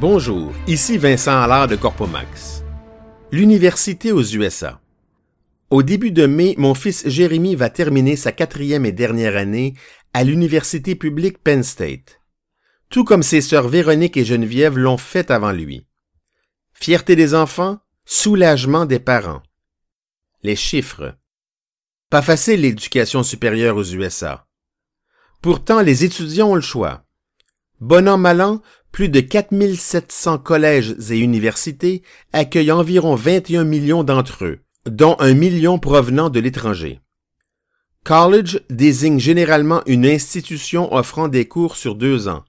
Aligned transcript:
Bonjour, 0.00 0.50
ici 0.66 0.96
Vincent 0.96 1.42
Allard 1.42 1.68
de 1.68 1.76
Corpomax. 1.76 2.64
L'université 3.30 4.12
aux 4.12 4.22
USA. 4.22 4.80
Au 5.68 5.82
début 5.82 6.10
de 6.10 6.24
mai, 6.24 6.54
mon 6.56 6.72
fils 6.72 7.06
Jérémy 7.06 7.54
va 7.54 7.68
terminer 7.68 8.16
sa 8.16 8.32
quatrième 8.32 8.86
et 8.86 8.92
dernière 8.92 9.36
année 9.36 9.74
à 10.14 10.24
l'université 10.24 10.94
publique 10.94 11.42
Penn 11.42 11.62
State. 11.62 12.22
Tout 12.88 13.04
comme 13.04 13.22
ses 13.22 13.42
sœurs 13.42 13.68
Véronique 13.68 14.16
et 14.16 14.24
Geneviève 14.24 14.78
l'ont 14.78 14.96
fait 14.96 15.30
avant 15.30 15.52
lui. 15.52 15.86
Fierté 16.72 17.14
des 17.14 17.34
enfants, 17.34 17.78
soulagement 18.06 18.86
des 18.86 19.00
parents. 19.00 19.42
Les 20.42 20.56
chiffres. 20.56 21.14
Pas 22.08 22.22
facile 22.22 22.62
l'éducation 22.62 23.22
supérieure 23.22 23.76
aux 23.76 23.84
USA. 23.84 24.46
Pourtant, 25.42 25.82
les 25.82 26.06
étudiants 26.06 26.52
ont 26.52 26.54
le 26.54 26.62
choix. 26.62 27.04
Bon 27.80 28.08
an, 28.08 28.18
mal 28.18 28.42
an, 28.42 28.60
plus 28.92 29.08
de 29.08 29.20
4700 29.20 30.38
collèges 30.38 30.94
et 31.10 31.18
universités 31.18 32.02
accueillent 32.32 32.72
environ 32.72 33.14
21 33.14 33.64
millions 33.64 34.04
d'entre 34.04 34.44
eux, 34.44 34.60
dont 34.86 35.16
un 35.18 35.32
million 35.32 35.78
provenant 35.78 36.28
de 36.28 36.40
l'étranger. 36.40 37.00
College 38.04 38.60
désigne 38.68 39.18
généralement 39.18 39.82
une 39.86 40.06
institution 40.06 40.92
offrant 40.94 41.28
des 41.28 41.48
cours 41.48 41.76
sur 41.76 41.94
deux 41.94 42.28
ans. 42.28 42.44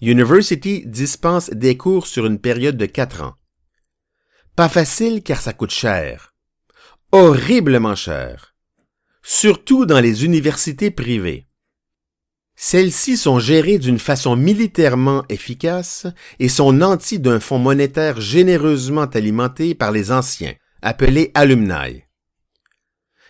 University 0.00 0.84
dispense 0.86 1.50
des 1.50 1.76
cours 1.76 2.06
sur 2.06 2.26
une 2.26 2.38
période 2.38 2.76
de 2.76 2.86
quatre 2.86 3.22
ans. 3.22 3.34
Pas 4.54 4.68
facile 4.68 5.22
car 5.22 5.40
ça 5.40 5.52
coûte 5.52 5.70
cher. 5.70 6.34
Horriblement 7.12 7.94
cher. 7.94 8.54
Surtout 9.22 9.86
dans 9.86 10.00
les 10.00 10.24
universités 10.24 10.90
privées. 10.90 11.47
Celles-ci 12.60 13.16
sont 13.16 13.38
gérées 13.38 13.78
d'une 13.78 14.00
façon 14.00 14.34
militairement 14.34 15.24
efficace 15.28 16.08
et 16.40 16.48
sont 16.48 16.72
nanties 16.72 17.20
d'un 17.20 17.38
fonds 17.38 17.60
monétaire 17.60 18.20
généreusement 18.20 19.04
alimenté 19.04 19.76
par 19.76 19.92
les 19.92 20.10
anciens, 20.10 20.54
appelés 20.82 21.30
alumni. 21.34 22.02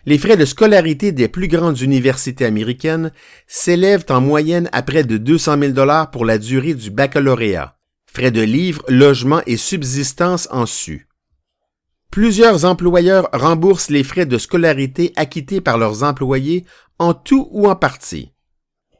Les 0.07 0.17
frais 0.17 0.39
de 0.39 0.47
scolarité 0.47 1.13
des 1.13 1.29
plus 1.29 1.47
grandes 1.47 1.79
universités 1.83 2.47
américaines 2.47 3.13
s'élèvent 3.47 4.07
en 4.09 4.23
moyenne 4.23 4.71
à 4.73 4.81
près 4.81 5.05
de 5.05 5.19
200 5.19 5.59
000 5.59 5.73
dollars 5.73 6.11
pour 6.11 6.25
la 6.25 6.39
durée 6.39 6.73
du 6.73 6.91
baccalauréat, 6.91 7.77
frais 8.11 8.31
de 8.31 8.41
livres, 8.41 8.83
logement 8.89 9.43
et 9.47 9.59
subsistance 9.59 10.49
en 10.51 10.65
su. 10.65 11.07
Plusieurs 12.11 12.65
employeurs 12.65 13.29
remboursent 13.35 13.91
les 13.91 14.05
frais 14.05 14.25
de 14.25 14.39
scolarité 14.39 15.13
acquittés 15.17 15.61
par 15.61 15.77
leurs 15.77 16.03
employés 16.03 16.65
en 16.99 17.13
tout 17.13 17.47
ou 17.51 17.69
en 17.69 17.77
partie. 17.77 18.33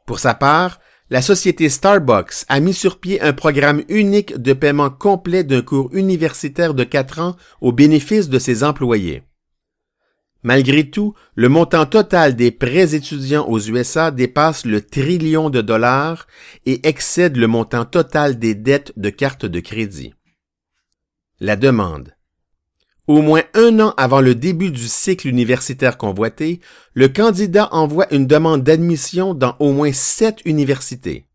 Pour 0.09 0.17
sa 0.17 0.33
part, 0.33 0.79
la 1.11 1.21
société 1.21 1.69
Starbucks 1.69 2.43
a 2.47 2.59
mis 2.59 2.73
sur 2.73 2.99
pied 2.99 3.21
un 3.21 3.31
programme 3.31 3.83
unique 3.89 4.35
de 4.35 4.53
paiement 4.53 4.89
complet 4.89 5.43
d'un 5.43 5.61
cours 5.61 5.93
universitaire 5.93 6.73
de 6.73 6.83
quatre 6.83 7.19
ans 7.19 7.35
au 7.61 7.71
bénéfice 7.71 8.27
de 8.27 8.39
ses 8.39 8.63
employés. 8.63 9.21
Malgré 10.41 10.89
tout, 10.89 11.13
le 11.35 11.47
montant 11.47 11.85
total 11.85 12.35
des 12.35 12.49
prêts 12.49 12.95
étudiants 12.95 13.47
aux 13.47 13.59
USA 13.59 14.09
dépasse 14.09 14.65
le 14.65 14.81
trillion 14.81 15.51
de 15.51 15.61
dollars 15.61 16.25
et 16.65 16.87
excède 16.87 17.37
le 17.37 17.45
montant 17.45 17.85
total 17.85 18.39
des 18.39 18.55
dettes 18.55 18.93
de 18.97 19.11
cartes 19.11 19.45
de 19.45 19.59
crédit. 19.59 20.15
La 21.39 21.55
demande. 21.55 22.15
Au 23.09 23.23
moins 23.23 23.41
un 23.55 23.79
an 23.79 23.95
avant 23.97 24.21
le 24.21 24.35
début 24.35 24.69
du 24.69 24.87
cycle 24.87 25.27
universitaire 25.27 25.97
convoité, 25.97 26.59
le 26.93 27.07
candidat 27.07 27.67
envoie 27.71 28.05
une 28.13 28.27
demande 28.27 28.61
d'admission 28.61 29.33
dans 29.33 29.55
au 29.57 29.71
moins 29.71 29.91
sept 29.91 30.41
universités. 30.45 31.25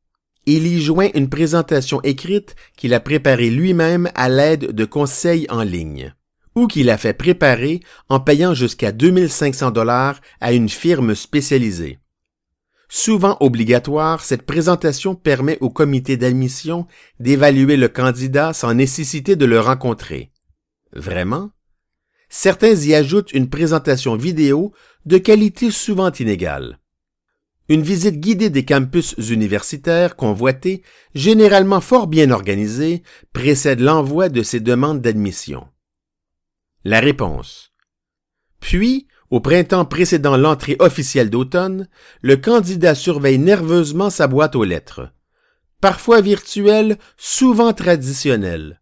Il 0.46 0.68
y 0.68 0.80
joint 0.80 1.08
une 1.14 1.28
présentation 1.28 2.00
écrite 2.02 2.54
qu'il 2.76 2.94
a 2.94 3.00
préparée 3.00 3.50
lui-même 3.50 4.08
à 4.14 4.28
l'aide 4.28 4.70
de 4.70 4.84
conseils 4.84 5.48
en 5.50 5.64
ligne, 5.64 6.14
ou 6.54 6.68
qu'il 6.68 6.90
a 6.90 6.96
fait 6.96 7.12
préparer 7.12 7.80
en 8.08 8.20
payant 8.20 8.54
jusqu'à 8.54 8.92
2500 8.92 9.72
dollars 9.72 10.20
à 10.40 10.52
une 10.52 10.68
firme 10.68 11.16
spécialisée. 11.16 11.98
Souvent 12.88 13.36
obligatoire, 13.40 14.22
cette 14.22 14.46
présentation 14.46 15.16
permet 15.16 15.58
au 15.60 15.70
comité 15.70 16.16
d'admission 16.16 16.86
d'évaluer 17.18 17.76
le 17.76 17.88
candidat 17.88 18.52
sans 18.52 18.74
nécessité 18.74 19.34
de 19.34 19.44
le 19.44 19.58
rencontrer. 19.58 20.30
Vraiment? 20.92 21.50
Certains 22.28 22.74
y 22.74 22.94
ajoutent 22.94 23.32
une 23.32 23.48
présentation 23.48 24.16
vidéo 24.16 24.72
de 25.06 25.18
qualité 25.18 25.70
souvent 25.70 26.10
inégale. 26.12 26.78
Une 27.68 27.82
visite 27.82 28.20
guidée 28.20 28.50
des 28.50 28.64
campus 28.64 29.14
universitaires 29.18 30.16
convoités, 30.16 30.82
généralement 31.14 31.80
fort 31.80 32.06
bien 32.06 32.30
organisée, 32.30 33.02
précède 33.32 33.80
l'envoi 33.80 34.28
de 34.28 34.42
ces 34.42 34.60
demandes 34.60 35.00
d'admission. 35.00 35.66
La 36.84 37.00
réponse. 37.00 37.72
Puis, 38.60 39.06
au 39.30 39.40
printemps 39.40 39.86
précédant 39.86 40.36
l'entrée 40.36 40.76
officielle 40.78 41.30
d'automne, 41.30 41.88
le 42.20 42.36
candidat 42.36 42.94
surveille 42.94 43.38
nerveusement 43.38 44.10
sa 44.10 44.26
boîte 44.26 44.56
aux 44.56 44.64
lettres. 44.64 45.10
Parfois 45.80 46.20
virtuelle, 46.20 46.98
souvent 47.16 47.72
traditionnelle 47.72 48.80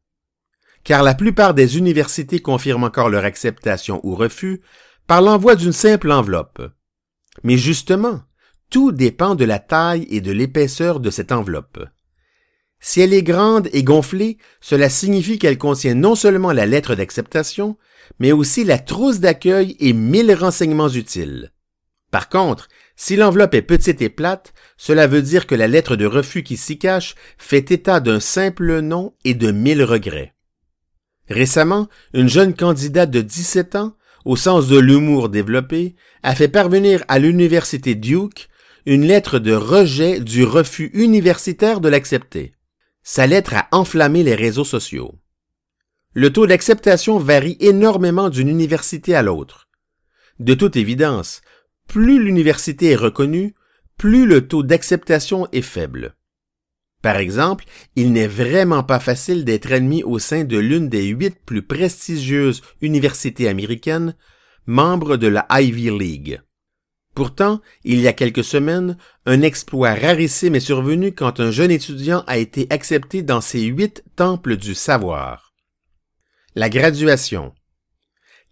car 0.84 1.02
la 1.02 1.14
plupart 1.14 1.54
des 1.54 1.78
universités 1.78 2.40
confirment 2.40 2.84
encore 2.84 3.08
leur 3.08 3.24
acceptation 3.24 4.00
ou 4.02 4.14
refus 4.14 4.60
par 5.06 5.22
l'envoi 5.22 5.56
d'une 5.56 5.72
simple 5.72 6.10
enveloppe. 6.10 6.62
Mais 7.42 7.56
justement, 7.56 8.22
tout 8.70 8.92
dépend 8.92 9.34
de 9.34 9.44
la 9.44 9.58
taille 9.58 10.06
et 10.10 10.20
de 10.20 10.32
l'épaisseur 10.32 11.00
de 11.00 11.10
cette 11.10 11.32
enveloppe. 11.32 11.84
Si 12.80 13.00
elle 13.00 13.14
est 13.14 13.22
grande 13.22 13.68
et 13.72 13.84
gonflée, 13.84 14.38
cela 14.60 14.88
signifie 14.88 15.38
qu'elle 15.38 15.58
contient 15.58 15.94
non 15.94 16.16
seulement 16.16 16.52
la 16.52 16.66
lettre 16.66 16.96
d'acceptation, 16.96 17.76
mais 18.18 18.32
aussi 18.32 18.64
la 18.64 18.78
trousse 18.78 19.20
d'accueil 19.20 19.76
et 19.78 19.92
mille 19.92 20.34
renseignements 20.34 20.88
utiles. 20.88 21.52
Par 22.10 22.28
contre, 22.28 22.68
si 22.96 23.16
l'enveloppe 23.16 23.54
est 23.54 23.62
petite 23.62 24.02
et 24.02 24.08
plate, 24.08 24.52
cela 24.76 25.06
veut 25.06 25.22
dire 25.22 25.46
que 25.46 25.54
la 25.54 25.68
lettre 25.68 25.96
de 25.96 26.06
refus 26.06 26.42
qui 26.42 26.56
s'y 26.56 26.78
cache 26.78 27.14
fait 27.38 27.70
état 27.70 28.00
d'un 28.00 28.20
simple 28.20 28.80
nom 28.80 29.14
et 29.24 29.34
de 29.34 29.50
mille 29.50 29.82
regrets. 29.82 30.34
Récemment, 31.28 31.88
une 32.14 32.28
jeune 32.28 32.54
candidate 32.54 33.10
de 33.10 33.20
17 33.20 33.76
ans, 33.76 33.96
au 34.24 34.36
sens 34.36 34.68
de 34.68 34.78
l'humour 34.78 35.28
développé, 35.28 35.94
a 36.22 36.34
fait 36.34 36.48
parvenir 36.48 37.04
à 37.08 37.18
l'université 37.18 37.94
Duke 37.94 38.48
une 38.86 39.06
lettre 39.06 39.38
de 39.38 39.52
rejet 39.52 40.20
du 40.20 40.44
refus 40.44 40.90
universitaire 40.94 41.80
de 41.80 41.88
l'accepter. 41.88 42.52
Sa 43.02 43.26
lettre 43.26 43.54
a 43.54 43.68
enflammé 43.72 44.22
les 44.22 44.34
réseaux 44.34 44.64
sociaux. 44.64 45.14
Le 46.14 46.32
taux 46.32 46.46
d'acceptation 46.46 47.18
varie 47.18 47.56
énormément 47.60 48.28
d'une 48.28 48.48
université 48.48 49.14
à 49.14 49.22
l'autre. 49.22 49.68
De 50.38 50.54
toute 50.54 50.76
évidence, 50.76 51.40
plus 51.88 52.22
l'université 52.22 52.90
est 52.90 52.96
reconnue, 52.96 53.54
plus 53.96 54.26
le 54.26 54.46
taux 54.46 54.62
d'acceptation 54.62 55.48
est 55.52 55.62
faible. 55.62 56.16
Par 57.02 57.16
exemple, 57.16 57.64
il 57.96 58.12
n'est 58.12 58.28
vraiment 58.28 58.84
pas 58.84 59.00
facile 59.00 59.44
d'être 59.44 59.72
admis 59.72 60.04
au 60.04 60.20
sein 60.20 60.44
de 60.44 60.56
l'une 60.56 60.88
des 60.88 61.06
huit 61.06 61.36
plus 61.44 61.62
prestigieuses 61.62 62.62
universités 62.80 63.48
américaines, 63.48 64.14
membre 64.66 65.16
de 65.16 65.26
la 65.26 65.46
Ivy 65.50 65.90
League. 65.90 66.40
Pourtant, 67.14 67.60
il 67.84 68.00
y 68.00 68.08
a 68.08 68.12
quelques 68.12 68.44
semaines, 68.44 68.96
un 69.26 69.42
exploit 69.42 69.94
rarissime 69.94 70.54
est 70.54 70.60
survenu 70.60 71.12
quand 71.12 71.40
un 71.40 71.50
jeune 71.50 71.72
étudiant 71.72 72.24
a 72.26 72.38
été 72.38 72.68
accepté 72.70 73.22
dans 73.22 73.40
ces 73.42 73.62
huit 73.62 74.02
temples 74.16 74.56
du 74.56 74.74
savoir. 74.74 75.52
La 76.54 76.70
graduation. 76.70 77.52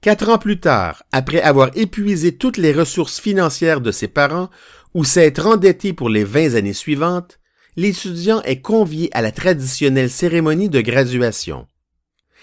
Quatre 0.03 0.29
ans 0.29 0.39
plus 0.39 0.59
tard, 0.59 1.05
après 1.13 1.41
avoir 1.41 1.71
épuisé 1.75 2.37
toutes 2.37 2.57
les 2.57 2.73
ressources 2.73 3.21
financières 3.21 3.81
de 3.81 3.93
ses 3.93 4.09
parents 4.09 4.51
ou 4.93 5.05
s'être 5.05 5.47
endetté 5.47 5.93
pour 5.93 6.09
les 6.09 6.25
vingt 6.25 6.55
années 6.55 6.75
suivantes, 6.75 7.40
l'étudiant 7.77 8.43
est 8.43 8.61
convié 8.61 9.09
à 9.13 9.23
la 9.23 9.33
traditionnelle 9.33 10.11
cérémonie 10.11 10.69
de 10.69 10.81
graduation. 10.81 11.67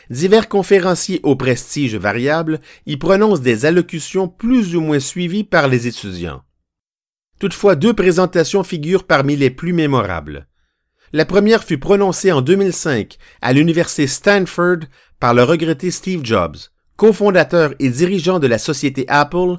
Divers 0.09 0.47
conférenciers 0.47 1.19
au 1.24 1.35
prestige 1.35 1.95
variable 1.95 2.59
y 2.85 2.97
prononcent 2.97 3.41
des 3.41 3.65
allocutions 3.65 4.27
plus 4.27 4.75
ou 4.75 4.81
moins 4.81 5.00
suivies 5.00 5.44
par 5.44 5.68
les 5.68 5.88
étudiants. 5.88 6.44
Toutefois, 7.39 7.75
deux 7.75 7.94
présentations 7.94 8.63
figurent 8.63 9.06
parmi 9.06 9.35
les 9.35 9.50
plus 9.50 9.74
mémorables. 9.74 10.47
La 11.13 11.25
première 11.25 11.63
fut 11.63 11.77
prononcée 11.77 12.31
en 12.31 12.41
2005 12.41 13.18
à 13.41 13.53
l'université 13.53 14.07
Stanford 14.07 14.79
par 15.19 15.33
le 15.33 15.44
regretté 15.44 15.91
Steve 15.91 16.21
Jobs, 16.24 16.57
cofondateur 16.95 17.74
et 17.79 17.89
dirigeant 17.89 18.39
de 18.39 18.47
la 18.47 18.57
société 18.57 19.06
Apple, 19.07 19.57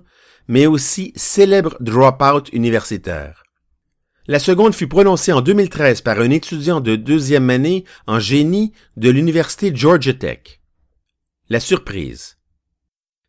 mais 0.48 0.66
aussi 0.66 1.12
célèbre 1.14 1.76
dropout 1.80 2.48
universitaire. 2.52 3.44
La 4.30 4.38
seconde 4.38 4.74
fut 4.74 4.88
prononcée 4.88 5.32
en 5.32 5.40
2013 5.40 6.02
par 6.02 6.20
un 6.20 6.28
étudiant 6.28 6.80
de 6.80 6.96
deuxième 6.96 7.48
année 7.48 7.86
en 8.06 8.20
génie 8.20 8.74
de 8.98 9.08
l'université 9.08 9.72
Georgia 9.74 10.12
Tech. 10.12 10.60
La 11.48 11.60
surprise. 11.60 12.36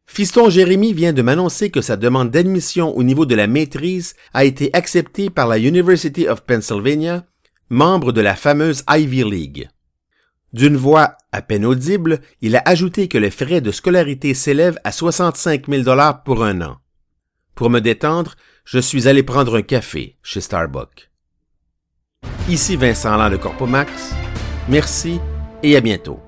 Fiston 0.07 0.49
Jérémy 0.49 0.91
vient 0.91 1.13
de 1.13 1.21
m'annoncer 1.21 1.71
que 1.71 1.79
sa 1.79 1.95
demande 1.95 2.31
d'admission 2.31 2.93
au 2.97 3.03
niveau 3.03 3.25
de 3.25 3.33
la 3.33 3.47
maîtrise 3.47 4.13
a 4.33 4.43
été 4.43 4.71
acceptée 4.73 5.29
par 5.29 5.47
la 5.47 5.57
University 5.57 6.27
of 6.27 6.41
Pennsylvania, 6.41 7.25
membre 7.69 8.11
de 8.11 8.19
la 8.19 8.35
fameuse 8.35 8.83
Ivy 8.89 9.23
League. 9.23 9.69
D'une 10.51 10.75
voix 10.75 11.15
à 11.31 11.41
peine 11.41 11.65
audible, 11.65 12.19
il 12.41 12.57
a 12.57 12.63
ajouté 12.65 13.07
que 13.07 13.17
les 13.17 13.31
frais 13.31 13.61
de 13.61 13.71
scolarité 13.71 14.33
s'élèvent 14.33 14.79
à 14.83 14.91
65 14.91 15.69
000 15.69 15.83
dollars 15.83 16.23
pour 16.23 16.43
un 16.43 16.59
an. 16.61 16.79
Pour 17.59 17.69
me 17.69 17.81
détendre, 17.81 18.35
je 18.63 18.79
suis 18.79 19.09
allé 19.09 19.21
prendre 19.21 19.57
un 19.57 19.61
café 19.61 20.15
chez 20.23 20.39
Starbucks. 20.39 21.11
Ici 22.47 22.77
Vincent 22.77 23.17
Land 23.17 23.31
de 23.31 23.35
Corpomax. 23.35 24.13
Merci 24.69 25.19
et 25.61 25.75
à 25.75 25.81
bientôt. 25.81 26.21